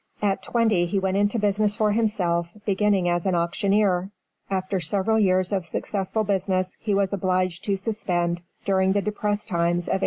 At 0.19 0.41
twenty 0.41 0.87
he 0.87 0.97
went 0.97 1.17
into 1.17 1.37
business 1.37 1.75
for 1.75 1.91
himself, 1.91 2.49
beginning 2.65 3.07
as 3.07 3.27
an 3.27 3.35
auctioneer. 3.35 4.09
After 4.49 4.79
several 4.79 5.19
years 5.19 5.51
of 5.53 5.63
successful 5.63 6.23
business 6.23 6.75
he 6.79 6.95
was 6.95 7.13
obliged 7.13 7.63
to 7.65 7.77
suspend, 7.77 8.41
during 8.65 8.93
the 8.93 9.03
depressed 9.03 9.47
times 9.49 9.87
of 9.87 9.93
1838. 9.99 9.99